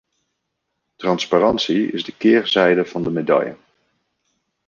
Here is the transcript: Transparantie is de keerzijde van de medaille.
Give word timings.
Transparantie 0.95 1.91
is 1.93 2.03
de 2.03 2.17
keerzijde 2.17 2.85
van 2.85 3.03
de 3.03 3.09
medaille. 3.09 3.55